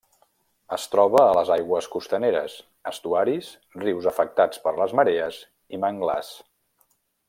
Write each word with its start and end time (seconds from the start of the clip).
Es 0.77 0.85
troba 0.93 1.21
a 1.25 1.35
les 1.39 1.51
aigües 1.55 1.89
costaneres, 1.97 2.57
estuaris, 2.93 3.53
rius 3.85 4.11
afectats 4.15 4.67
per 4.67 4.77
les 4.83 4.99
marees 5.01 5.43
i 5.79 5.85
manglars. 5.89 6.37